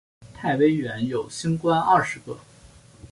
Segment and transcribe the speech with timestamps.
[0.33, 2.35] 太微垣有星官二十个。